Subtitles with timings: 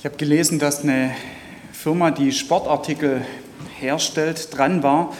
[0.00, 1.14] Ich habe gelesen, dass eine
[1.74, 3.20] Firma, die Sportartikel
[3.78, 5.14] herstellt, dran war,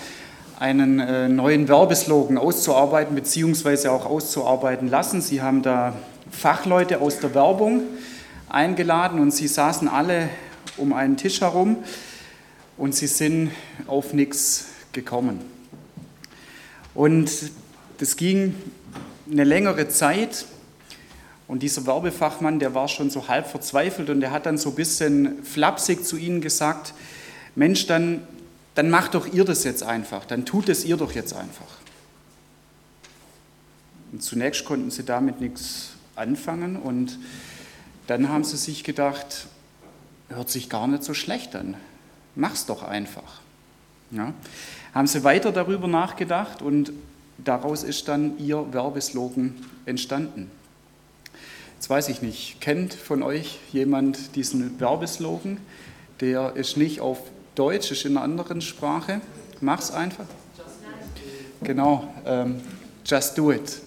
[0.58, 3.88] einen äh, neuen Werbeslogan auszuarbeiten bzw.
[3.88, 5.20] auch auszuarbeiten lassen.
[5.20, 5.94] Sie haben da
[6.30, 7.82] Fachleute aus der Werbung
[8.48, 10.30] eingeladen und sie saßen alle
[10.78, 11.76] um einen Tisch herum
[12.78, 13.50] und sie sind
[13.86, 15.40] auf nichts gekommen.
[16.94, 17.30] Und
[17.98, 18.54] das ging
[19.30, 20.46] eine längere Zeit
[21.50, 24.76] und dieser Werbefachmann, der war schon so halb verzweifelt und der hat dann so ein
[24.76, 26.94] bisschen flapsig zu ihnen gesagt,
[27.56, 28.22] Mensch, dann,
[28.76, 31.66] dann macht doch ihr das jetzt einfach, dann tut es ihr doch jetzt einfach.
[34.12, 37.18] Und zunächst konnten sie damit nichts anfangen und
[38.06, 39.48] dann haben sie sich gedacht,
[40.28, 41.76] hört sich gar nicht so schlecht an,
[42.36, 43.40] mach's doch einfach.
[44.12, 44.34] Ja.
[44.94, 46.92] Haben sie weiter darüber nachgedacht und
[47.38, 50.48] daraus ist dann ihr Werbeslogan entstanden.
[51.80, 55.56] Jetzt weiß ich nicht, kennt von euch jemand diesen Werbeslogan?
[56.20, 57.22] Der ist nicht auf
[57.54, 59.22] Deutsch, ist in einer anderen Sprache.
[59.62, 60.26] Mach's einfach.
[61.62, 62.60] Genau, ähm,
[63.06, 63.80] just do it.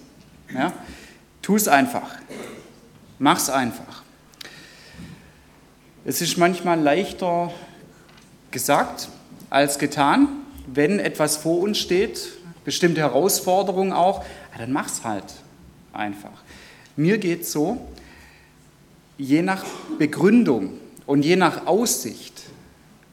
[0.52, 0.72] Ja?
[1.40, 2.16] Tu es einfach.
[3.20, 4.02] Mach's einfach.
[6.04, 7.52] Es ist manchmal leichter
[8.50, 9.08] gesagt
[9.50, 10.26] als getan,
[10.66, 12.32] wenn etwas vor uns steht,
[12.64, 14.24] bestimmte Herausforderungen auch,
[14.58, 15.32] dann mach's halt
[15.92, 16.43] einfach.
[16.96, 17.78] Mir geht es so,
[19.18, 19.64] je nach
[19.98, 20.74] Begründung
[21.06, 22.42] und je nach Aussicht,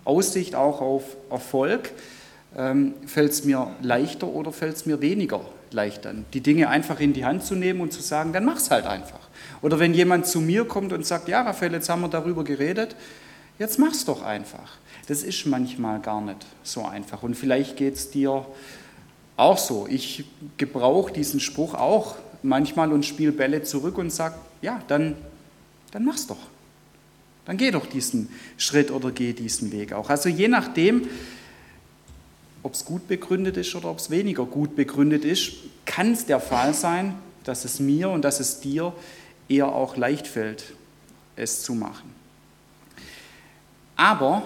[0.06, 1.92] Aussicht auch auf Erfolg,
[2.58, 7.00] ähm, fällt es mir leichter oder fällt es mir weniger leicht an, die Dinge einfach
[7.00, 9.20] in die Hand zu nehmen und zu sagen, dann mach's halt einfach.
[9.62, 12.96] Oder wenn jemand zu mir kommt und sagt, ja, Raphael, jetzt haben wir darüber geredet,
[13.58, 14.78] jetzt mach's doch einfach.
[15.08, 17.24] Das ist manchmal gar nicht so einfach.
[17.24, 18.46] Und vielleicht geht es dir
[19.38, 19.88] auch so.
[19.90, 20.26] Ich
[20.58, 25.16] gebrauche diesen Spruch auch manchmal und spiele Bälle zurück und sage, ja, dann,
[25.92, 26.38] dann mach's doch.
[27.46, 30.10] Dann geh doch diesen Schritt oder geh diesen Weg auch.
[30.10, 31.08] Also je nachdem,
[32.64, 35.54] ob es gut begründet ist oder ob es weniger gut begründet ist,
[35.86, 38.94] kann es der Fall sein, dass es mir und dass es dir
[39.50, 40.76] eher auch leicht fällt,
[41.36, 42.12] es zu machen.
[43.96, 44.44] Aber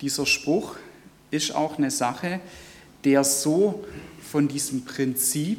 [0.00, 0.76] dieser Spruch
[1.30, 2.40] ist auch eine Sache,
[3.04, 3.84] der so
[4.22, 5.58] von diesem Prinzip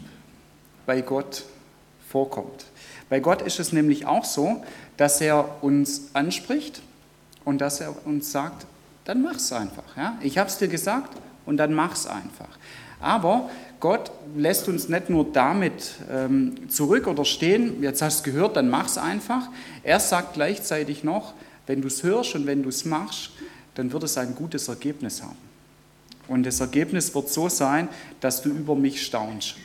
[0.85, 1.43] bei Gott
[2.09, 2.65] vorkommt.
[3.09, 4.63] Bei Gott ist es nämlich auch so,
[4.97, 6.81] dass er uns anspricht
[7.43, 8.65] und dass er uns sagt,
[9.05, 9.95] dann mach's einfach.
[9.95, 10.17] Ja?
[10.21, 11.15] Ich habe es dir gesagt
[11.45, 12.57] und dann mach's einfach.
[12.99, 13.49] Aber
[13.79, 18.69] Gott lässt uns nicht nur damit ähm, zurück oder stehen, jetzt hast du gehört, dann
[18.69, 19.49] mach's einfach.
[19.83, 21.33] Er sagt gleichzeitig noch,
[21.67, 23.31] wenn du es hörst und wenn du es machst,
[23.75, 25.37] dann wird es ein gutes Ergebnis haben.
[26.27, 27.89] Und das Ergebnis wird so sein,
[28.19, 29.55] dass du über mich staunst.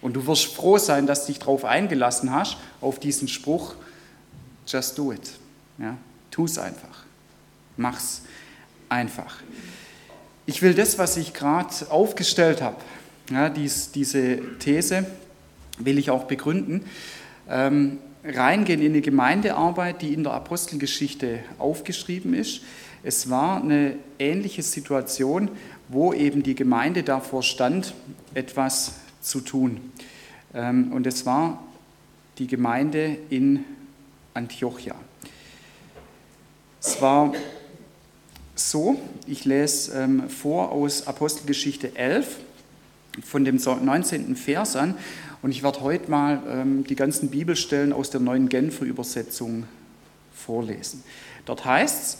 [0.00, 3.74] Und du wirst froh sein, dass du dich darauf eingelassen hast, auf diesen Spruch,
[4.66, 5.32] just do it.
[5.78, 5.96] Ja,
[6.30, 7.04] tu es einfach.
[7.76, 8.22] Mach's
[8.88, 9.36] einfach.
[10.46, 12.76] Ich will das, was ich gerade aufgestellt habe,
[13.30, 15.06] ja, dies, diese These,
[15.78, 16.84] will ich auch begründen.
[17.48, 22.62] Ähm, reingehen in eine Gemeindearbeit, die in der Apostelgeschichte aufgeschrieben ist.
[23.02, 25.50] Es war eine ähnliche Situation,
[25.88, 27.94] wo eben die Gemeinde davor stand,
[28.34, 28.94] etwas
[29.26, 29.80] zu tun.
[30.54, 31.62] Ähm, und es war
[32.38, 33.64] die Gemeinde in
[34.34, 34.94] Antiochia.
[36.80, 37.32] Es war
[38.54, 42.38] so, ich lese ähm, vor aus Apostelgeschichte 11
[43.24, 44.36] von dem 19.
[44.36, 44.94] Vers an
[45.42, 49.64] und ich werde heute mal ähm, die ganzen Bibelstellen aus der neuen Genfer Übersetzung
[50.32, 51.02] vorlesen.
[51.44, 52.18] Dort heißt es,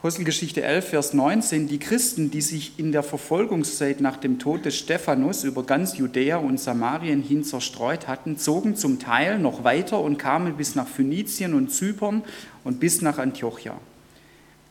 [0.00, 4.78] Apostelgeschichte 11, Vers 19, die Christen, die sich in der Verfolgungszeit nach dem Tod des
[4.78, 10.16] Stephanus über ganz Judäa und Samarien hin zerstreut hatten, zogen zum Teil noch weiter und
[10.16, 12.22] kamen bis nach Phönizien und Zypern
[12.64, 13.74] und bis nach Antiochia.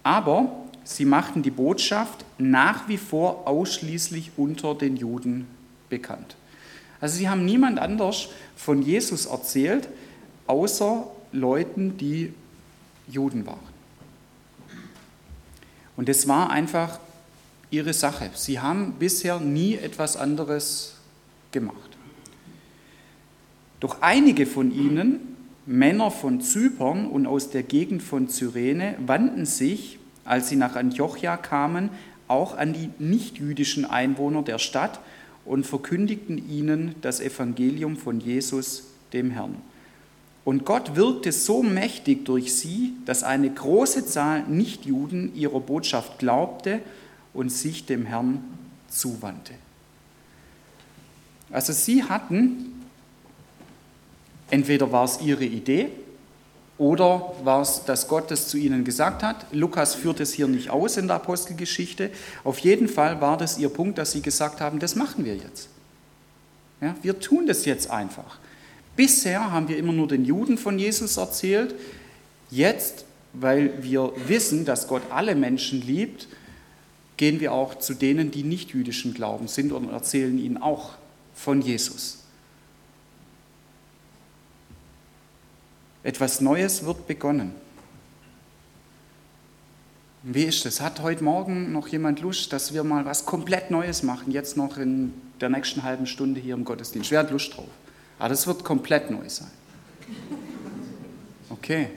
[0.02, 5.46] Aber sie machten die Botschaft nach wie vor ausschließlich unter den Juden
[5.90, 6.38] bekannt.
[7.02, 9.90] Also sie haben niemand anders von Jesus erzählt,
[10.48, 12.34] außer Leuten, die
[13.08, 13.69] Juden waren.
[16.00, 16.98] Und es war einfach
[17.72, 18.30] ihre Sache.
[18.34, 20.96] Sie haben bisher nie etwas anderes
[21.52, 21.98] gemacht.
[23.82, 25.20] Doch einige von ihnen,
[25.66, 31.36] Männer von Zypern und aus der Gegend von Cyrene, wandten sich, als sie nach Antiochia
[31.36, 31.90] kamen,
[32.30, 35.02] auch an die nichtjüdischen Einwohner der Stadt
[35.44, 39.56] und verkündigten ihnen das Evangelium von Jesus, dem Herrn.
[40.46, 46.82] Und Gott wirkte so mächtig durch sie, dass eine große Zahl Nichtjuden ihrer Botschaft glaubte
[47.34, 48.44] und sich dem Herrn
[48.88, 49.54] zuwandte.
[51.52, 52.84] Also sie hatten,
[54.50, 55.90] entweder war es ihre Idee
[56.80, 59.46] Oder war es, dass Gott das zu ihnen gesagt hat?
[59.52, 62.10] Lukas führt es hier nicht aus in der Apostelgeschichte.
[62.46, 65.68] Auf jeden Fall war das ihr Punkt, dass sie gesagt haben, das machen wir jetzt.
[66.80, 68.40] Ja, wir tun das jetzt einfach.
[68.96, 71.76] Bisher haben wir immer nur den Juden von Jesus erzählt.
[72.50, 76.28] Jetzt, weil wir wissen, dass Gott alle Menschen liebt,
[77.18, 80.94] gehen wir auch zu denen, die nicht jüdischen Glauben sind und erzählen ihnen auch
[81.34, 82.20] von Jesus.
[86.04, 87.54] Etwas Neues wird begonnen.
[90.24, 90.82] Wie ist es?
[90.82, 94.78] Hat heute Morgen noch jemand Lust, dass wir mal was komplett Neues machen, jetzt noch
[94.78, 97.12] in der nächsten halben Stunde hier im Gottesdienst?
[97.12, 97.70] Wer hat Lust drauf?
[98.20, 99.48] Aber ah, das wird komplett neu sein.
[101.50, 101.88] Okay.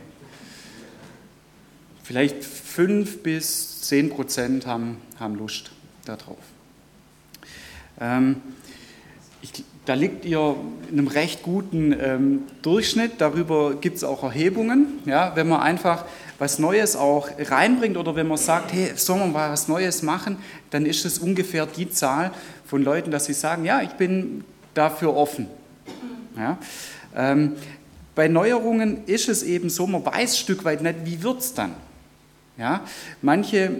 [2.04, 5.72] Vielleicht fünf bis zehn Prozent haben, haben Lust
[6.04, 6.38] darauf.
[8.00, 8.36] Ähm,
[9.40, 10.54] ich, da liegt ihr
[10.92, 13.14] in einem recht guten ähm, Durchschnitt.
[13.19, 15.00] Darüber gibt es auch Erhebungen.
[15.06, 16.04] Ja, wenn man einfach
[16.38, 20.38] was Neues auch reinbringt oder wenn man sagt, hey, soll man mal was Neues machen,
[20.70, 22.30] dann ist es ungefähr die Zahl
[22.64, 25.48] von Leuten, dass sie sagen, ja, ich bin dafür offen.
[26.37, 26.58] Ja,
[27.14, 27.52] ähm,
[28.14, 31.55] bei Neuerungen ist es eben so, man weiß ein Stück weit nicht, wie wird es
[31.55, 31.75] dann.
[32.58, 32.84] Ja,
[33.23, 33.70] manche,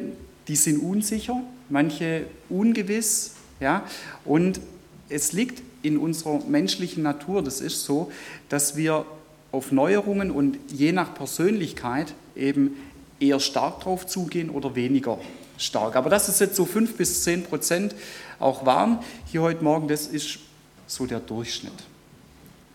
[0.49, 3.35] die sind unsicher, manche ungewiss.
[3.61, 3.85] Ja,
[4.25, 4.61] und
[5.09, 8.11] es liegt in unserer menschlichen Natur, das ist so,
[8.49, 9.05] dass wir
[9.51, 12.77] auf Neuerungen und je nach Persönlichkeit eben
[13.21, 15.19] eher stark drauf zugehen oder weniger
[15.59, 15.97] stark.
[15.97, 17.95] Aber dass es jetzt so fünf bis zehn Prozent
[18.39, 20.39] auch waren hier heute Morgen, das ist
[20.87, 21.73] so der Durchschnitt.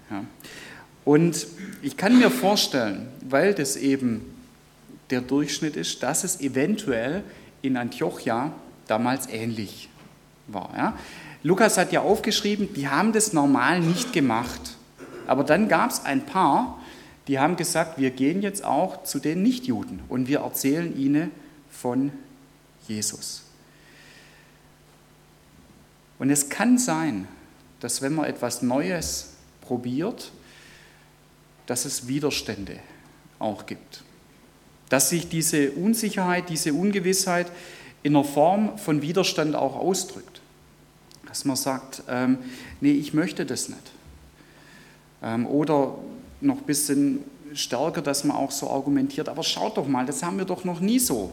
[0.09, 0.24] Ja.
[1.06, 1.48] Und
[1.81, 4.21] ich kann mir vorstellen, weil das eben
[5.09, 7.24] der Durchschnitt ist, dass es eventuell
[7.62, 8.51] in Antiochia
[8.88, 9.89] damals ähnlich
[10.48, 10.74] war.
[10.75, 10.98] Ja.
[11.44, 14.77] Lukas hat ja aufgeschrieben, die haben das normal nicht gemacht.
[15.27, 16.81] Aber dann gab es ein paar,
[17.27, 21.31] die haben gesagt, wir gehen jetzt auch zu den Nichtjuden und wir erzählen ihnen
[21.69, 22.12] von
[22.88, 23.44] Jesus.
[26.19, 27.27] Und es kann sein,
[27.80, 29.37] dass wenn man etwas Neues
[29.67, 30.31] probiert,
[31.65, 32.79] dass es Widerstände
[33.39, 34.03] auch gibt.
[34.89, 37.51] Dass sich diese Unsicherheit, diese Ungewissheit
[38.03, 40.41] in einer Form von Widerstand auch ausdrückt.
[41.27, 42.37] Dass man sagt, ähm,
[42.79, 43.91] nee, ich möchte das nicht.
[45.21, 45.97] Ähm, oder
[46.39, 47.23] noch ein bisschen
[47.53, 50.79] stärker, dass man auch so argumentiert, aber schaut doch mal, das haben wir doch noch
[50.79, 51.31] nie so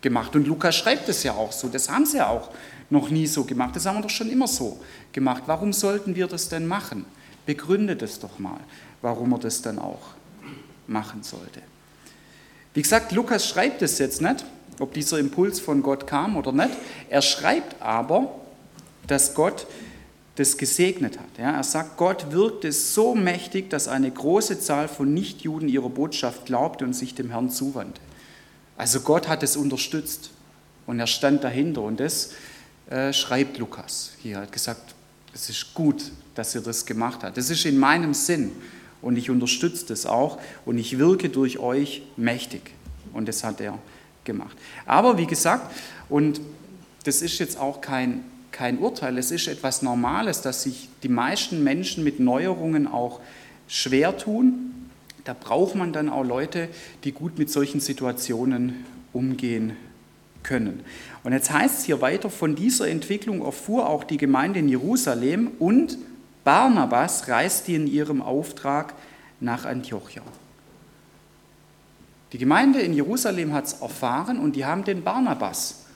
[0.00, 0.34] gemacht.
[0.36, 2.50] Und Lukas schreibt es ja auch so, das haben sie ja auch
[2.88, 4.78] noch nie so gemacht, das haben wir doch schon immer so
[5.12, 5.42] gemacht.
[5.46, 7.04] Warum sollten wir das denn machen?
[7.46, 8.60] Begründet es doch mal,
[9.02, 10.14] warum er das dann auch
[10.86, 11.62] machen sollte.
[12.74, 14.44] Wie gesagt, Lukas schreibt es jetzt nicht,
[14.80, 16.76] ob dieser Impuls von Gott kam oder nicht.
[17.08, 18.34] Er schreibt aber,
[19.06, 19.66] dass Gott
[20.34, 21.38] das gesegnet hat.
[21.38, 26.44] Ja, er sagt, Gott wirkte so mächtig, dass eine große Zahl von Nichtjuden ihrer Botschaft
[26.44, 28.00] glaubte und sich dem Herrn zuwandte.
[28.76, 30.30] Also Gott hat es unterstützt
[30.86, 32.32] und er stand dahinter und das
[32.90, 34.36] äh, schreibt Lukas hier.
[34.36, 34.94] Er hat gesagt,
[35.36, 37.36] es ist gut, dass ihr das gemacht habt.
[37.36, 38.52] Das ist in meinem Sinn
[39.02, 42.72] und ich unterstütze das auch und ich wirke durch euch mächtig.
[43.12, 43.78] Und das hat er
[44.24, 44.56] gemacht.
[44.86, 45.70] Aber wie gesagt,
[46.08, 46.40] und
[47.04, 51.62] das ist jetzt auch kein kein Urteil, es ist etwas Normales, dass sich die meisten
[51.62, 53.20] Menschen mit Neuerungen auch
[53.68, 54.88] schwer tun.
[55.24, 56.70] Da braucht man dann auch Leute,
[57.04, 59.76] die gut mit solchen Situationen umgehen
[60.46, 60.84] können.
[61.24, 65.50] Und jetzt heißt es hier weiter, von dieser Entwicklung erfuhr auch die Gemeinde in Jerusalem
[65.58, 65.98] und
[66.44, 68.94] Barnabas reiste in ihrem Auftrag
[69.40, 70.22] nach Antiochia.
[72.32, 75.86] Die Gemeinde in Jerusalem hat es erfahren und die haben den Barnabas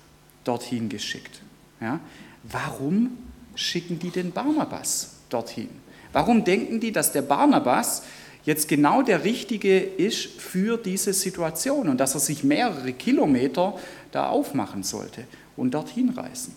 [0.45, 1.41] dorthin geschickt.
[1.81, 2.01] Ja?
[2.43, 3.19] warum
[3.55, 5.69] schicken die den Barnabas dorthin?
[6.13, 8.03] Warum denken die, dass der Barnabas
[8.45, 13.79] jetzt genau der Richtige ist für diese Situation und dass er sich mehrere Kilometer
[14.13, 15.25] da aufmachen sollte
[15.57, 16.55] und dorthin reisen?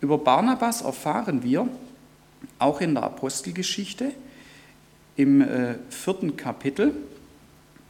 [0.00, 1.68] Über Barnabas erfahren wir
[2.58, 4.12] auch in der Apostelgeschichte
[5.16, 6.94] im äh, vierten Kapitel,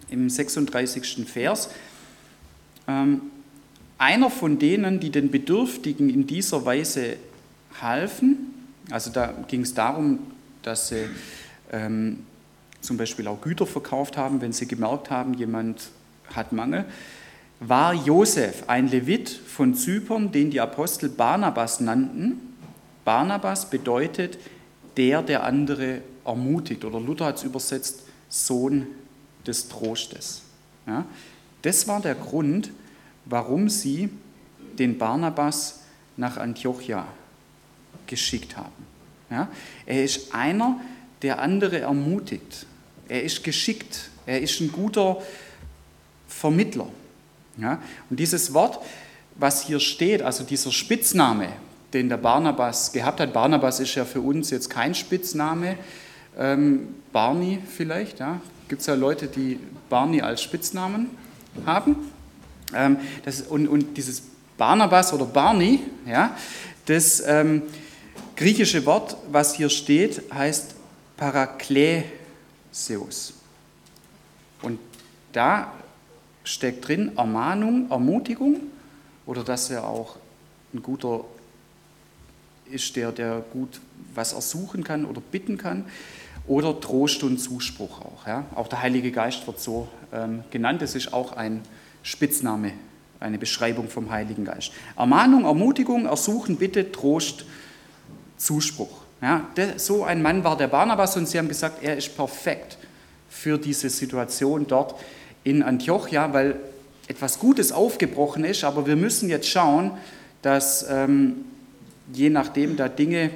[0.08, 1.24] im 36.
[1.26, 1.70] Vers.
[2.88, 3.22] Ähm,
[3.98, 7.16] einer von denen, die den Bedürftigen in dieser Weise
[7.80, 8.50] halfen,
[8.90, 10.18] also da ging es darum,
[10.62, 11.04] dass sie
[11.70, 12.24] ähm,
[12.80, 15.90] zum Beispiel auch Güter verkauft haben, wenn sie gemerkt haben, jemand
[16.34, 16.84] hat Mangel,
[17.60, 22.56] war Josef, ein Levit von Zypern, den die Apostel Barnabas nannten.
[23.04, 24.38] Barnabas bedeutet
[24.96, 28.86] der, der andere ermutigt, oder Luther hat es übersetzt, Sohn
[29.46, 30.42] des Trostes.
[30.86, 31.04] Ja,
[31.62, 32.70] das war der Grund,
[33.26, 34.08] warum sie
[34.78, 35.80] den Barnabas
[36.16, 37.06] nach Antiochia
[38.06, 38.86] geschickt haben.
[39.30, 39.48] Ja?
[39.86, 40.80] Er ist einer,
[41.22, 42.66] der andere ermutigt.
[43.10, 44.08] Er ist geschickt.
[44.24, 45.20] Er ist ein guter
[46.28, 46.86] Vermittler.
[47.58, 47.82] Ja?
[48.08, 48.78] Und dieses Wort,
[49.34, 51.48] was hier steht, also dieser Spitzname,
[51.92, 55.76] den der Barnabas gehabt hat, Barnabas ist ja für uns jetzt kein Spitzname,
[56.38, 58.40] ähm, Barney vielleicht, ja?
[58.68, 61.10] gibt es ja Leute, die Barney als Spitznamen
[61.66, 61.96] haben.
[62.72, 64.22] Ähm, das, und, und dieses
[64.56, 66.36] Barnabas oder Barney, ja,
[66.86, 67.62] das ähm,
[68.36, 70.76] griechische Wort, was hier steht, heißt
[72.70, 73.34] Parakleseus.
[74.62, 74.78] Und
[75.32, 75.72] da
[76.44, 78.60] steckt drin Ermahnung, Ermutigung
[79.26, 80.16] oder dass er auch
[80.72, 81.24] ein guter
[82.70, 83.80] ist, der, der gut
[84.14, 85.84] was ersuchen kann oder bitten kann
[86.46, 88.26] oder Trost und Zuspruch auch.
[88.26, 88.44] Ja.
[88.54, 90.82] Auch der Heilige Geist wird so ähm, genannt.
[90.82, 91.62] Das ist auch ein
[92.02, 92.72] Spitzname,
[93.18, 94.72] eine Beschreibung vom Heiligen Geist.
[94.96, 97.44] Ermahnung, Ermutigung, Ersuchen, Bitte, Trost,
[98.36, 99.02] Zuspruch.
[99.22, 99.46] Ja,
[99.76, 102.78] so ein Mann war der Barnabas und sie haben gesagt, er ist perfekt
[103.28, 104.94] für diese Situation dort
[105.44, 106.56] in Antiochia, weil
[107.06, 109.92] etwas Gutes aufgebrochen ist, aber wir müssen jetzt schauen,
[110.42, 111.44] dass ähm,
[112.12, 113.30] je nachdem da Dinge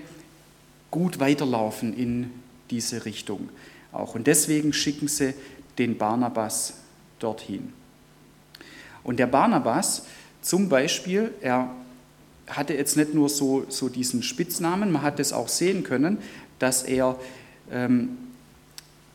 [0.91, 2.31] gut weiterlaufen in
[2.71, 3.49] diese Richtung
[3.93, 4.15] auch.
[4.15, 5.35] Und deswegen schicken sie
[5.77, 6.75] den Barnabas
[7.19, 7.73] dorthin.
[9.03, 10.07] Und der Barnabas
[10.41, 11.71] zum Beispiel, er
[12.57, 16.19] hatte jetzt nicht nur so, so diesen Spitznamen, man hat es auch sehen können,
[16.59, 17.17] dass er
[17.71, 18.17] ähm,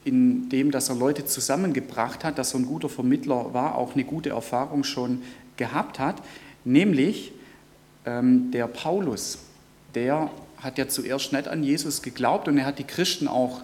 [0.04, 4.04] in dem, dass er Leute zusammengebracht hat, dass er ein guter Vermittler war, auch eine
[4.04, 5.22] gute Erfahrung schon
[5.58, 6.22] gehabt hat.
[6.66, 7.32] Nämlich
[8.06, 9.40] ähm, der Paulus,
[9.96, 13.62] der hat ja zuerst nicht an Jesus geglaubt und er hat die Christen auch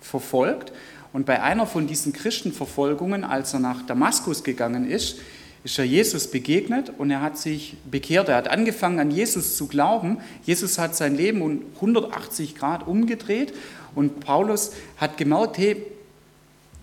[0.00, 0.72] verfolgt.
[1.12, 5.18] Und bei einer von diesen Christenverfolgungen, als er nach Damaskus gegangen ist,
[5.68, 8.30] ist er Jesus begegnet und er hat sich bekehrt.
[8.30, 10.16] Er hat angefangen an Jesus zu glauben.
[10.44, 13.52] Jesus hat sein Leben um 180 Grad umgedreht
[13.94, 15.84] und Paulus hat gemerkt, hey,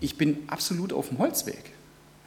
[0.01, 1.63] ich bin absolut auf dem Holzweg.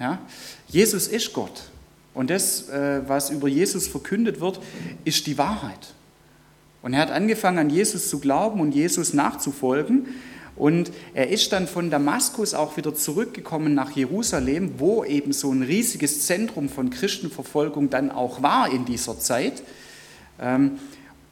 [0.01, 0.19] Ja?
[0.67, 1.71] Jesus ist Gott.
[2.13, 4.59] Und das, äh, was über Jesus verkündet wird,
[5.05, 5.95] ist die Wahrheit.
[6.83, 10.09] Und er hat angefangen an Jesus zu glauben und Jesus nachzufolgen.
[10.59, 15.63] Und er ist dann von Damaskus auch wieder zurückgekommen nach Jerusalem, wo eben so ein
[15.63, 19.63] riesiges Zentrum von Christenverfolgung dann auch war in dieser Zeit.
[20.41, 20.73] Ähm,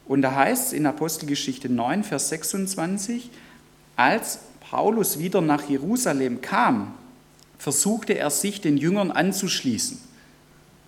[0.06, 3.28] und da heißt es in Apostelgeschichte 9, Vers 26,
[3.96, 6.94] als Paulus wieder nach Jerusalem kam,
[7.58, 9.98] versuchte er sich den Jüngern anzuschließen.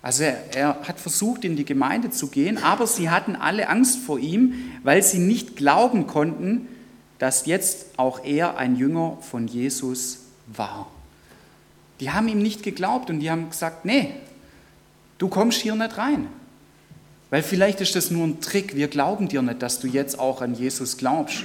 [0.01, 3.99] Also er, er, hat versucht, in die Gemeinde zu gehen, aber sie hatten alle Angst
[3.99, 4.55] vor ihm,
[4.85, 6.69] weil sie nicht glauben konnten,
[7.19, 10.91] dass jetzt auch er ein Jünger von Jesus war.
[12.01, 14.15] Die haben ihm nicht geglaubt und die haben gesagt, nee,
[15.19, 16.29] du kommst hier nicht rein.
[17.31, 20.41] Weil vielleicht ist das nur ein Trick, wir glauben dir nicht, dass du jetzt auch
[20.41, 21.45] an Jesus glaubst.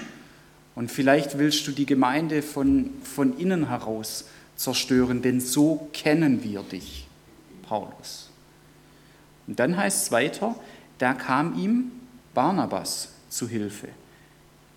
[0.76, 4.26] Und vielleicht willst du die Gemeinde von, von innen heraus
[4.56, 7.08] zerstören, denn so kennen wir dich,
[7.64, 8.30] Paulus.
[9.48, 10.56] Und dann heißt es weiter,
[11.00, 11.92] da kam ihm
[12.34, 13.90] Barnabas zu Hilfe.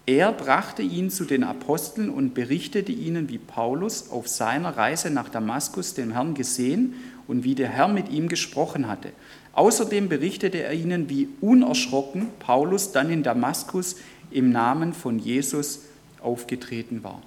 [0.06, 5.28] Er brachte ihn zu den Aposteln und berichtete ihnen, wie Paulus auf seiner Reise nach
[5.28, 6.94] Damaskus den Herrn gesehen
[7.26, 9.10] und wie der Herr mit ihm gesprochen hatte.
[9.52, 13.96] Außerdem berichtete er ihnen, wie unerschrocken Paulus dann in Damaskus
[14.30, 15.80] im Namen von Jesus
[16.22, 17.20] aufgetreten war.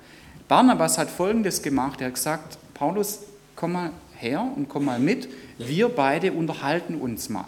[0.47, 1.99] Barnabas hat Folgendes gemacht.
[1.99, 3.19] Er hat gesagt, Paulus,
[3.57, 5.27] komm mal her und komm mal mit.
[5.57, 7.47] Wir beide unterhalten uns mal.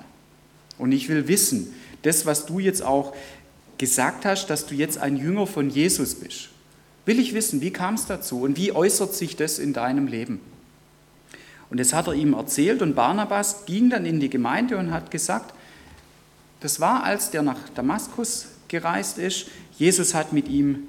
[0.78, 3.14] Und ich will wissen, das, was du jetzt auch
[3.82, 6.50] gesagt hast, dass du jetzt ein Jünger von Jesus bist.
[7.06, 10.40] Will ich wissen, wie kam es dazu und wie äußert sich das in deinem Leben?
[11.72, 15.10] Und das hat er ihm erzählt und Barnabas ging dann in die Gemeinde und hat
[15.10, 15.56] gesagt,
[16.60, 19.48] das war, als der nach Damaskus gereist ist.
[19.80, 20.84] Jesus hat mit ihm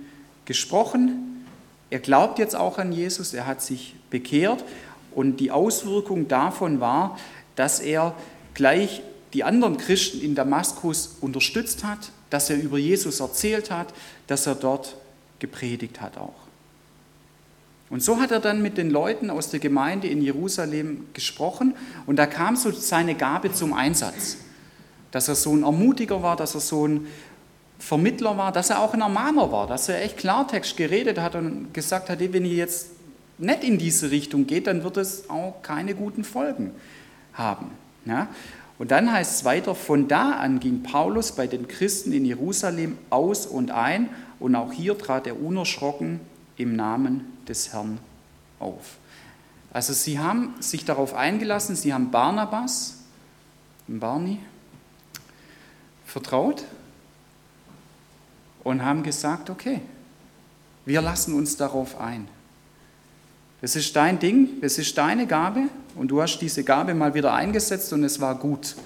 [0.44, 1.46] gesprochen.
[1.88, 4.64] Er glaubt jetzt auch an Jesus, er hat sich bekehrt
[5.14, 7.18] und die Auswirkung davon war,
[7.56, 8.14] dass er
[8.52, 13.92] gleich die anderen Christen in Damaskus unterstützt hat, dass er über Jesus erzählt hat,
[14.26, 14.96] dass er dort
[15.38, 16.32] gepredigt hat auch.
[17.90, 21.74] Und so hat er dann mit den Leuten aus der Gemeinde in Jerusalem gesprochen
[22.06, 24.38] und da kam so seine Gabe zum Einsatz,
[25.10, 27.06] dass er so ein Ermutiger war, dass er so ein
[27.78, 31.74] Vermittler war, dass er auch ein Ermahner war, dass er echt Klartext geredet hat und
[31.74, 32.92] gesagt hat, wenn ihr jetzt
[33.36, 36.70] nicht in diese Richtung geht, dann wird es auch keine guten Folgen
[37.34, 37.72] haben.
[38.06, 38.28] Ja?
[38.82, 42.98] Und dann heißt es weiter, von da an ging Paulus bei den Christen in Jerusalem
[43.10, 44.08] aus und ein
[44.40, 46.18] und auch hier trat er unerschrocken
[46.56, 47.98] im Namen des Herrn
[48.58, 48.96] auf.
[49.72, 52.96] Also sie haben sich darauf eingelassen, sie haben Barnabas,
[53.86, 54.40] Barney,
[56.04, 56.64] vertraut
[58.64, 59.80] und haben gesagt, okay,
[60.86, 62.26] wir lassen uns darauf ein.
[63.60, 67.34] Es ist dein Ding, es ist deine Gabe und du hast diese Gabe mal wieder
[67.34, 68.76] eingesetzt und es war gut.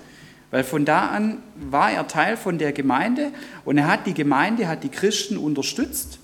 [0.50, 3.32] Weil von da an war er Teil von der Gemeinde
[3.64, 6.18] und er hat die Gemeinde, hat die Christen unterstützt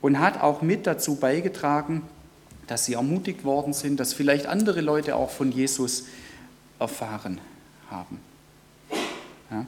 [0.00, 2.02] und hat auch mit dazu beigetragen,
[2.66, 6.04] dass sie ermutigt worden sind, dass vielleicht andere Leute auch von Jesus
[6.78, 7.40] erfahren
[7.90, 8.18] haben.
[9.50, 9.66] Ja.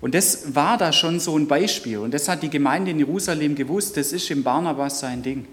[0.00, 1.98] Und das war da schon so ein Beispiel.
[1.98, 5.46] Und das hat die Gemeinde in Jerusalem gewusst, das ist im Barnabas sein Ding.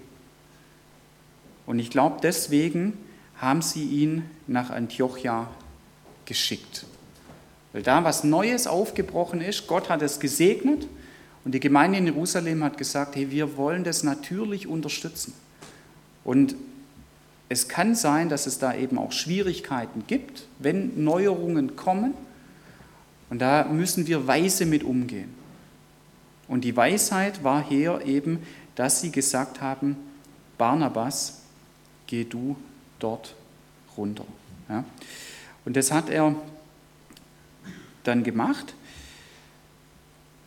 [1.66, 2.94] Und ich glaube, deswegen
[3.40, 5.48] haben sie ihn nach Antiochia
[6.26, 6.84] geschickt.
[7.72, 10.86] Weil da was Neues aufgebrochen ist, Gott hat es gesegnet
[11.44, 15.32] und die Gemeinde in Jerusalem hat gesagt, hey, wir wollen das natürlich unterstützen.
[16.22, 16.54] Und
[17.48, 22.14] es kann sein, dass es da eben auch Schwierigkeiten gibt, wenn Neuerungen kommen.
[23.30, 25.32] Und da müssen wir weise mit umgehen.
[26.46, 28.40] Und die Weisheit war hier eben,
[28.74, 29.96] dass sie gesagt haben,
[30.58, 31.40] Barnabas,
[32.06, 32.56] geh du
[33.00, 33.34] dort
[33.96, 34.24] runter.
[34.68, 34.84] Ja?
[35.64, 36.34] Und das hat er
[38.04, 38.74] dann gemacht.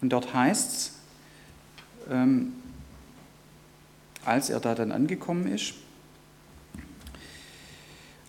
[0.02, 0.92] Und dort heißt es,
[2.10, 2.54] ähm,
[4.26, 5.74] als er da dann angekommen ist,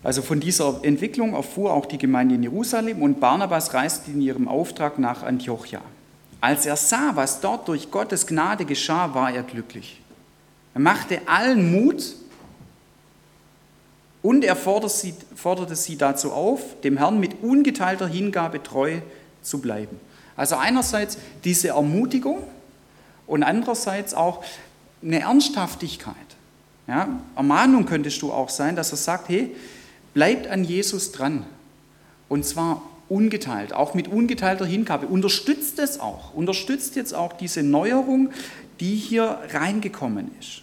[0.03, 4.49] also von dieser Entwicklung erfuhr auch die Gemeinde in Jerusalem und Barnabas reiste in ihrem
[4.49, 5.81] Auftrag nach Antiochia.
[6.43, 10.03] Als er sah, was dort durch Gottes Gnade geschah, war er glücklich.
[10.75, 12.05] Er machte allen Mut
[14.25, 18.99] und er forderte sie, forderte sie dazu auf, dem Herrn mit ungeteilter Hingabe treu
[19.41, 20.01] zu bleiben.
[20.35, 22.43] Also einerseits diese Ermutigung
[23.29, 24.43] und andererseits auch
[25.01, 26.17] eine Ernsthaftigkeit.
[26.89, 29.55] Ja, Ermahnung könntest du auch sein, dass er sagt, hey,
[30.15, 31.45] Bleibt an Jesus dran.
[32.29, 35.09] Und zwar ungeteilt, auch mit ungeteilter Hingabe.
[35.09, 36.33] Unterstützt es auch.
[36.33, 38.31] Unterstützt jetzt auch diese Neuerung,
[38.81, 40.63] die hier reingekommen ist.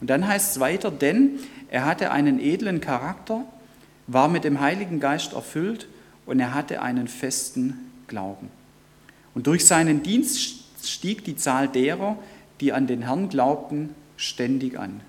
[0.00, 1.38] Und dann heißt es weiter, denn
[1.70, 3.44] er hatte einen edlen Charakter,
[4.06, 5.88] war mit dem Heiligen Geist erfüllt
[6.26, 8.48] und er hatte einen festen Glauben.
[9.34, 12.16] Und durch seinen Dienst stieg die Zahl derer,
[12.60, 15.00] die an den Herrn glaubten, ständig an.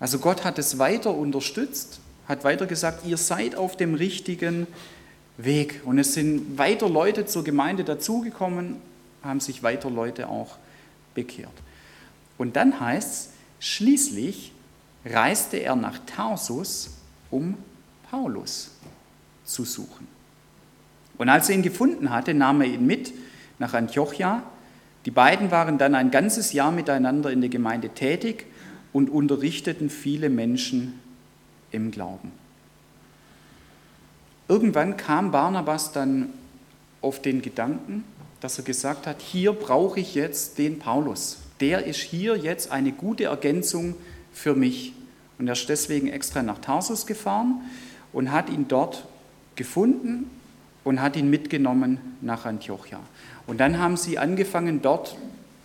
[0.00, 4.66] Also Gott hat es weiter unterstützt, hat weiter gesagt, ihr seid auf dem richtigen
[5.36, 5.80] Weg.
[5.84, 8.76] Und es sind weiter Leute zur Gemeinde dazugekommen,
[9.22, 10.56] haben sich weiter Leute auch
[11.14, 11.52] bekehrt.
[12.42, 13.28] Und dann heißt es,
[13.60, 14.50] schließlich
[15.04, 16.90] reiste er nach Tarsus,
[17.30, 17.54] um
[18.10, 18.72] Paulus
[19.44, 20.08] zu suchen.
[21.18, 23.14] Und als er ihn gefunden hatte, nahm er ihn mit
[23.60, 24.42] nach Antiochia.
[25.06, 28.46] Die beiden waren dann ein ganzes Jahr miteinander in der Gemeinde tätig
[28.92, 30.98] und unterrichteten viele Menschen
[31.70, 32.32] im Glauben.
[34.48, 36.30] Irgendwann kam Barnabas dann
[37.02, 38.02] auf den Gedanken,
[38.40, 41.38] dass er gesagt hat, hier brauche ich jetzt den Paulus.
[41.62, 43.94] Der ist hier jetzt eine gute Ergänzung
[44.32, 44.94] für mich.
[45.38, 47.60] Und er ist deswegen extra nach Tarsus gefahren
[48.12, 49.06] und hat ihn dort
[49.54, 50.28] gefunden
[50.82, 52.98] und hat ihn mitgenommen nach Antiochia.
[53.46, 55.16] Und dann haben sie angefangen, dort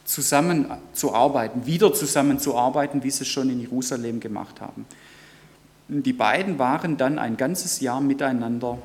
[0.05, 4.85] zusammenzuarbeiten, wieder zusammenzuarbeiten, wie sie es schon in Jerusalem gemacht haben.
[5.87, 8.77] Die beiden waren dann ein ganzes Jahr miteinander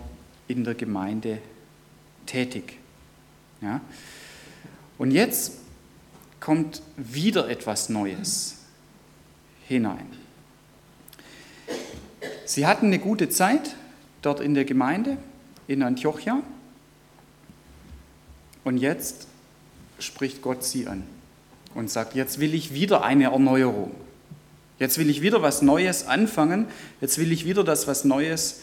[0.48, 1.38] in der Gemeinde
[2.24, 2.78] tätig.
[3.60, 3.82] Ja?
[4.96, 5.61] Und jetzt
[6.42, 8.56] kommt wieder etwas Neues
[9.68, 10.06] hinein.
[12.44, 13.76] Sie hatten eine gute Zeit
[14.22, 15.16] dort in der Gemeinde
[15.68, 16.42] in Antiochia.
[18.64, 19.28] Und jetzt
[20.00, 21.04] spricht Gott sie an
[21.74, 23.92] und sagt, jetzt will ich wieder eine Erneuerung.
[24.80, 26.66] Jetzt will ich wieder was Neues anfangen.
[27.00, 28.62] Jetzt will ich wieder, dass was Neues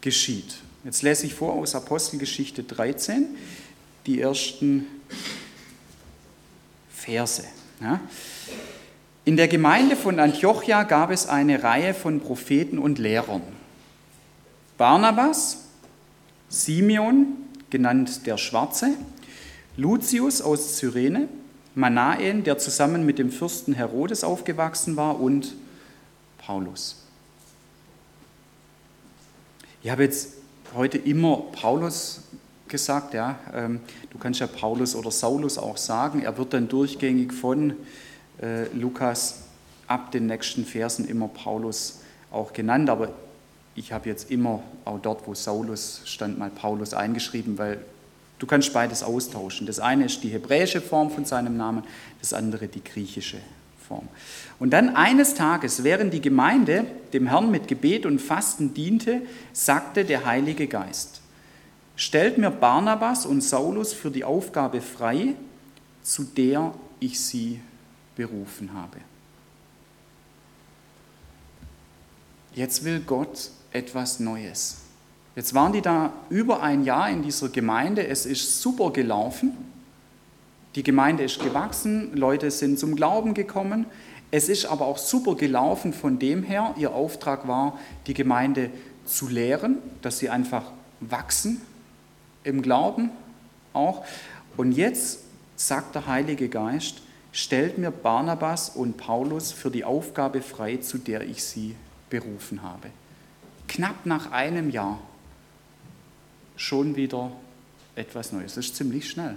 [0.00, 0.56] geschieht.
[0.84, 3.26] Jetzt lese ich vor aus Apostelgeschichte 13
[4.06, 4.86] die ersten
[7.00, 7.44] Verse.
[9.24, 13.42] In der Gemeinde von Antiochia gab es eine Reihe von Propheten und Lehrern.
[14.76, 15.64] Barnabas,
[16.48, 17.26] Simeon,
[17.70, 18.90] genannt der Schwarze,
[19.76, 21.28] Lucius aus Cyrene,
[21.74, 25.54] Manaen, der zusammen mit dem Fürsten Herodes aufgewachsen war, und
[26.38, 27.04] Paulus.
[29.82, 30.34] Ich habe jetzt
[30.74, 32.22] heute immer Paulus
[32.70, 33.38] gesagt, ja.
[33.52, 33.80] Ähm,
[34.10, 36.22] du kannst ja Paulus oder Saulus auch sagen.
[36.22, 37.74] Er wird dann durchgängig von
[38.40, 39.42] äh, Lukas
[39.86, 42.88] ab den nächsten Versen immer Paulus auch genannt.
[42.88, 43.10] Aber
[43.74, 47.78] ich habe jetzt immer auch dort, wo Saulus stand, mal Paulus eingeschrieben, weil
[48.40, 49.66] Du kannst beides austauschen.
[49.66, 51.84] Das eine ist die hebräische Form von seinem Namen,
[52.20, 53.36] das andere die griechische
[53.86, 54.08] Form.
[54.58, 59.20] Und dann eines Tages, während die Gemeinde dem Herrn mit Gebet und Fasten diente,
[59.52, 61.20] sagte der Heilige Geist,
[62.00, 65.34] stellt mir Barnabas und Saulus für die Aufgabe frei,
[66.02, 67.60] zu der ich sie
[68.16, 68.96] berufen habe.
[72.54, 74.78] jetzt will Gott etwas Neues.
[75.36, 79.52] Jetzt waren die da über ein Jahr in dieser Gemeinde, es ist super gelaufen,
[80.74, 83.86] die Gemeinde ist gewachsen, Leute sind zum Glauben gekommen,
[84.30, 88.70] es ist aber auch super gelaufen von dem her, ihr Auftrag war, die Gemeinde
[89.04, 90.64] zu lehren, dass sie einfach
[91.00, 91.60] wachsen
[92.44, 93.10] im Glauben
[93.72, 94.04] auch.
[94.56, 95.20] Und jetzt
[95.56, 101.22] sagt der Heilige Geist, stellt mir Barnabas und Paulus für die Aufgabe frei, zu der
[101.22, 101.76] ich sie
[102.08, 102.90] berufen habe.
[103.68, 105.00] Knapp nach einem Jahr
[106.56, 107.30] schon wieder
[107.94, 108.54] etwas Neues.
[108.54, 109.36] Das ist ziemlich schnell.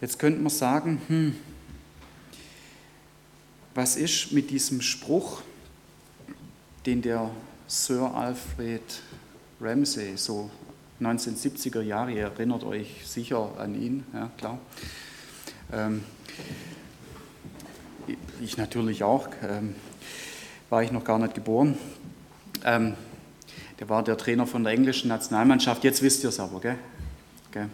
[0.00, 1.36] Jetzt könnte man sagen, hm,
[3.74, 5.42] was ist mit diesem Spruch,
[6.86, 7.30] den der
[7.66, 8.82] Sir Alfred
[9.58, 10.50] Ramsey so
[11.00, 14.58] 1970er Jahre, ihr erinnert euch sicher an ihn, ja klar.
[15.72, 16.04] Ähm,
[18.42, 19.74] ich natürlich auch, ähm,
[20.68, 21.78] war ich noch gar nicht geboren.
[22.64, 22.94] Ähm,
[23.80, 26.78] der war der Trainer von der englischen Nationalmannschaft, jetzt wisst ihr es aber, gell?
[27.50, 27.70] gell?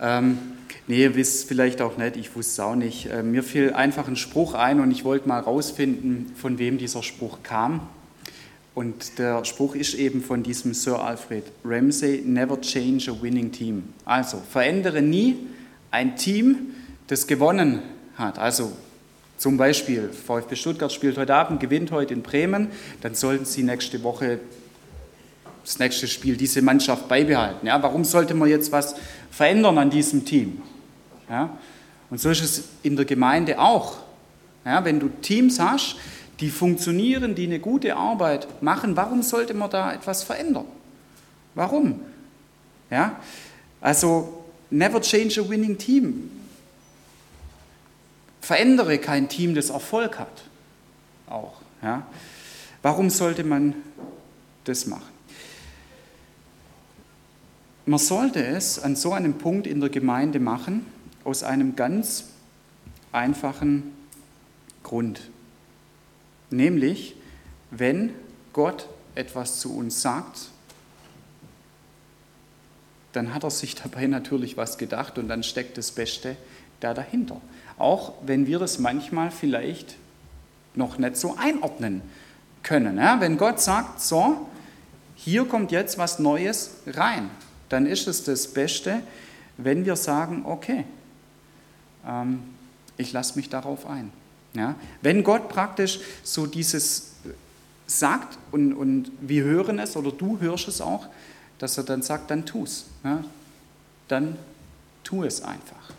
[0.00, 0.38] Ähm,
[0.86, 3.08] nee, ihr wisst vielleicht auch nicht, ich wusste es auch nicht.
[3.10, 7.02] Ähm, mir fiel einfach ein Spruch ein und ich wollte mal rausfinden, von wem dieser
[7.02, 7.88] Spruch kam.
[8.74, 13.92] Und der Spruch ist eben von diesem Sir Alfred Ramsey, never change a winning team.
[14.04, 15.36] Also verändere nie
[15.90, 16.74] ein Team,
[17.06, 17.82] das gewonnen
[18.16, 18.38] hat.
[18.38, 18.72] Also
[19.36, 22.68] zum Beispiel, VfB Stuttgart spielt heute Abend, gewinnt heute in Bremen,
[23.02, 24.38] dann sollten Sie nächste Woche
[25.64, 27.66] das nächste Spiel diese Mannschaft beibehalten.
[27.66, 28.94] Ja, warum sollte man jetzt was
[29.30, 30.62] verändern an diesem Team?
[31.28, 31.56] Ja,
[32.10, 33.98] und so ist es in der Gemeinde auch.
[34.64, 35.96] Ja, wenn du Teams hast,
[36.40, 40.66] die funktionieren, die eine gute Arbeit machen, warum sollte man da etwas verändern?
[41.54, 42.00] Warum?
[42.90, 43.20] Ja?
[43.80, 46.30] Also, never change a winning team.
[48.40, 50.42] Verändere kein Team, das Erfolg hat.
[51.28, 51.60] Auch.
[51.82, 52.06] Ja?
[52.82, 53.74] Warum sollte man
[54.64, 55.12] das machen?
[57.84, 60.86] Man sollte es an so einem Punkt in der Gemeinde machen,
[61.24, 62.26] aus einem ganz
[63.10, 63.92] einfachen
[64.82, 65.31] Grund.
[66.52, 67.16] Nämlich,
[67.70, 68.14] wenn
[68.52, 70.50] Gott etwas zu uns sagt,
[73.12, 76.36] dann hat er sich dabei natürlich was gedacht und dann steckt das Beste
[76.80, 77.40] da dahinter.
[77.78, 79.96] Auch wenn wir das manchmal vielleicht
[80.74, 82.02] noch nicht so einordnen
[82.62, 82.96] können.
[82.96, 84.46] Ja, wenn Gott sagt, so,
[85.14, 87.30] hier kommt jetzt was Neues rein,
[87.68, 89.02] dann ist es das Beste,
[89.56, 90.84] wenn wir sagen, okay,
[92.06, 92.42] ähm,
[92.96, 94.12] ich lasse mich darauf ein.
[94.54, 94.74] Ja?
[95.00, 97.12] Wenn Gott praktisch so dieses
[97.86, 101.06] sagt und, und wir hören es oder du hörst es auch,
[101.58, 102.86] dass er dann sagt, dann tu es.
[103.04, 103.24] Ja?
[104.08, 104.36] Dann
[105.04, 105.92] tu es einfach.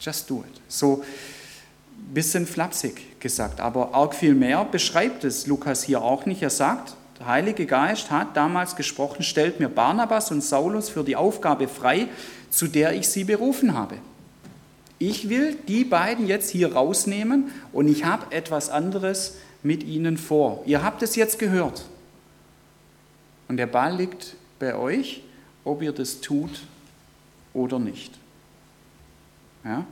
[0.00, 0.60] Just do it.
[0.68, 1.02] So
[1.96, 6.42] ein bisschen flapsig gesagt, aber arg viel mehr beschreibt es Lukas hier auch nicht.
[6.42, 11.16] Er sagt, der Heilige Geist hat damals gesprochen, stellt mir Barnabas und Saulus für die
[11.16, 12.08] Aufgabe frei,
[12.50, 13.96] zu der ich sie berufen habe.
[14.98, 20.62] Ich will die beiden jetzt hier rausnehmen und ich habe etwas anderes mit ihnen vor.
[20.66, 21.86] Ihr habt es jetzt gehört.
[23.46, 25.22] Und der Ball liegt bei euch,
[25.64, 26.62] ob ihr das tut
[27.54, 28.12] oder nicht.
[29.64, 29.86] Ja?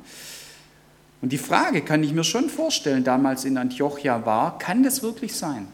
[1.22, 5.34] Und die Frage kann ich mir schon vorstellen, damals in Antiochia war, kann das wirklich
[5.34, 5.66] sein,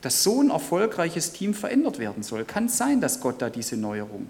[0.00, 2.44] dass so ein erfolgreiches Team verändert werden soll?
[2.44, 4.28] Kann es sein, dass Gott da diese Neuerung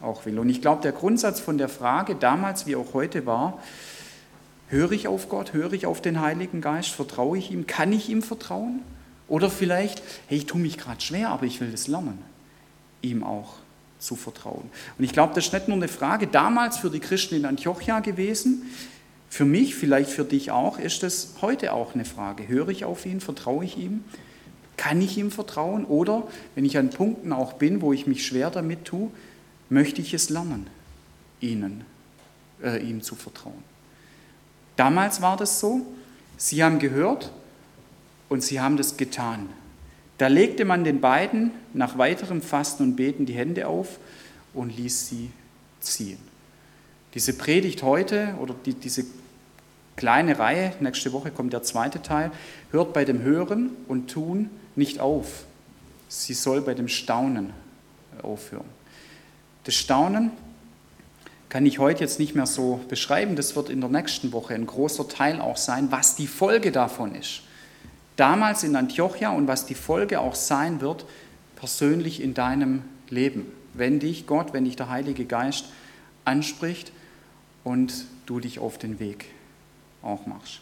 [0.00, 0.38] auch will.
[0.38, 3.58] Und ich glaube, der Grundsatz von der Frage damals wie auch heute war,
[4.68, 8.08] höre ich auf Gott, höre ich auf den Heiligen Geist, vertraue ich ihm, kann ich
[8.08, 8.82] ihm vertrauen?
[9.26, 12.18] Oder vielleicht, hey, ich tue mich gerade schwer, aber ich will das lernen,
[13.02, 13.54] ihm auch
[13.98, 14.70] zu vertrauen.
[14.96, 18.00] Und ich glaube, das ist nicht nur eine Frage damals für die Christen in Antiochia
[18.00, 18.70] gewesen,
[19.28, 22.48] für mich, vielleicht für dich auch, ist das heute auch eine Frage.
[22.48, 24.04] Höre ich auf ihn, vertraue ich ihm?
[24.78, 25.84] Kann ich ihm vertrauen?
[25.84, 26.22] Oder
[26.54, 29.10] wenn ich an Punkten auch bin, wo ich mich schwer damit tue,
[29.68, 30.68] möchte ich es lernen,
[31.40, 31.84] ihnen,
[32.62, 33.62] äh, ihm zu vertrauen.
[34.76, 35.86] Damals war das so,
[36.36, 37.32] sie haben gehört
[38.28, 39.48] und sie haben das getan.
[40.18, 43.98] Da legte man den beiden nach weiterem Fasten und Beten die Hände auf
[44.54, 45.30] und ließ sie
[45.80, 46.18] ziehen.
[47.14, 49.04] Diese Predigt heute oder die, diese
[49.96, 52.30] kleine Reihe, nächste Woche kommt der zweite Teil,
[52.70, 55.44] hört bei dem Hören und Tun nicht auf.
[56.08, 57.52] Sie soll bei dem Staunen
[58.22, 58.77] aufhören.
[59.68, 60.30] Das Staunen
[61.50, 63.36] kann ich heute jetzt nicht mehr so beschreiben.
[63.36, 67.14] Das wird in der nächsten Woche ein großer Teil auch sein, was die Folge davon
[67.14, 67.42] ist.
[68.16, 71.04] Damals in Antiochia und was die Folge auch sein wird,
[71.56, 73.44] persönlich in deinem Leben.
[73.74, 75.66] Wenn dich Gott, wenn dich der Heilige Geist
[76.24, 76.90] anspricht
[77.62, 77.92] und
[78.24, 79.26] du dich auf den Weg
[80.00, 80.60] auch machst.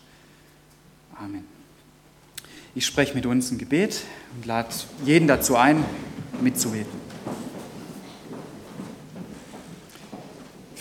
[1.14, 1.44] Amen.
[2.74, 4.02] Ich spreche mit uns ein Gebet
[4.34, 4.70] und lade
[5.04, 5.84] jeden dazu ein,
[6.40, 7.05] mitzubeten.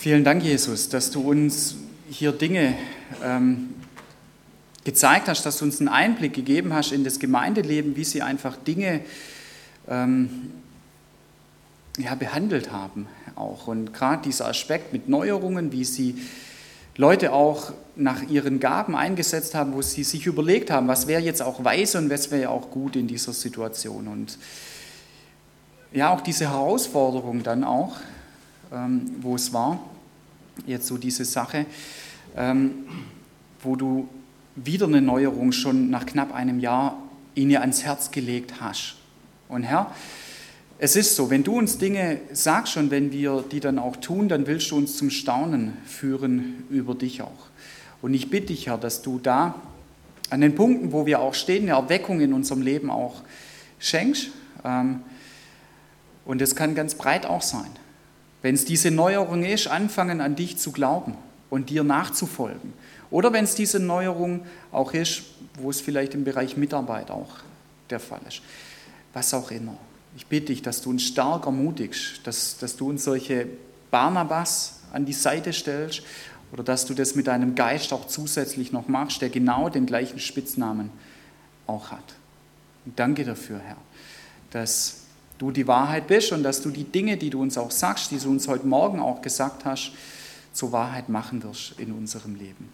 [0.06, 1.78] Vielen Dank, Jesus, dass du uns
[2.12, 2.76] hier Dinge
[3.24, 3.74] ähm,
[4.84, 8.56] gezeigt hast, dass du uns einen Einblick gegeben hast in das Gemeindeleben, wie sie einfach
[8.56, 9.02] Dinge
[9.90, 10.52] ähm,
[11.98, 13.66] ja, behandelt haben auch.
[13.66, 16.22] Und gerade dieser Aspekt mit Neuerungen, wie sie
[16.98, 21.42] Leute auch nach ihren Gaben eingesetzt haben, wo sie sich überlegt haben, was wäre jetzt
[21.42, 24.08] auch weise und was wäre auch gut in dieser Situation.
[24.08, 24.38] Und
[25.94, 27.96] ja, auch diese Herausforderung dann auch,
[28.72, 29.80] ähm, wo es war,
[30.66, 31.66] jetzt so diese Sache,
[32.36, 32.86] ähm,
[33.62, 34.08] wo du
[34.56, 37.02] wieder eine Neuerung schon nach knapp einem Jahr
[37.36, 38.96] ihnen ans Herz gelegt hast.
[39.50, 39.94] Und Herr,
[40.78, 44.28] es ist so, wenn du uns Dinge sagst und wenn wir die dann auch tun,
[44.28, 47.50] dann willst du uns zum Staunen führen über dich auch.
[48.02, 49.56] Und ich bitte dich, Herr, dass du da
[50.30, 53.22] an den Punkten, wo wir auch stehen, eine Erweckung in unserem Leben auch
[53.80, 54.30] schenkst.
[54.64, 55.02] Ähm,
[56.26, 57.70] und es kann ganz breit auch sein.
[58.46, 61.16] Wenn es diese Neuerung ist, anfangen an dich zu glauben
[61.50, 62.74] und dir nachzufolgen.
[63.10, 65.24] Oder wenn es diese Neuerung auch ist,
[65.56, 67.40] wo es vielleicht im Bereich Mitarbeit auch
[67.90, 68.44] der Fall ist.
[69.14, 69.76] Was auch immer.
[70.16, 73.48] Ich bitte dich, dass du uns stark ermutigst, dass, dass du uns solche
[73.90, 76.04] Barnabas an die Seite stellst
[76.52, 80.20] oder dass du das mit deinem Geist auch zusätzlich noch machst, der genau den gleichen
[80.20, 80.92] Spitznamen
[81.66, 82.14] auch hat.
[82.86, 83.78] Und danke dafür, Herr,
[84.52, 85.05] dass
[85.38, 88.18] du die Wahrheit bist und dass du die Dinge, die du uns auch sagst, die
[88.18, 89.92] du uns heute Morgen auch gesagt hast,
[90.54, 92.70] zur Wahrheit machen wirst in unserem Leben.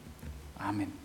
[0.58, 1.00] Amen.